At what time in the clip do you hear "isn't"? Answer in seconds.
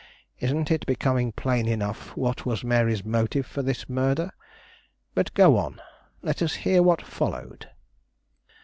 0.39-0.71